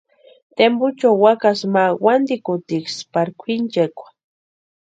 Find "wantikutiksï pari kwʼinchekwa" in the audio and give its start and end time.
2.05-4.07